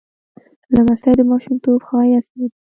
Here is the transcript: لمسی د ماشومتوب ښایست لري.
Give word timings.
لمسی 0.73 1.11
د 1.17 1.21
ماشومتوب 1.31 1.79
ښایست 1.87 2.31
لري. 2.39 2.53